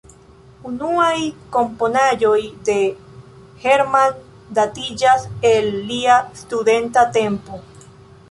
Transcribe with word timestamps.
Unuaj 0.67 1.17
komponaĵoj 1.57 2.37
de 2.69 2.77
Hermann 3.65 4.17
datiĝas 4.59 5.27
de 5.43 5.53
lia 5.91 6.17
studenta 6.43 7.05
tempo. 7.19 7.61